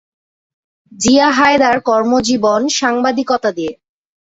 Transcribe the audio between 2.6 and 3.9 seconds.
সাংবাদিকতা দিয়ে।